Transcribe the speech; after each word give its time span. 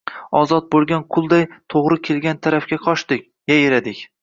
ozod 0.37 0.63
bo’lgan 0.75 1.05
qulday 1.17 1.43
to’g’ri 1.75 1.99
kelgan 2.09 2.41
tarafga 2.49 2.83
qochdik– 2.89 3.31
yayradik. 3.55 4.05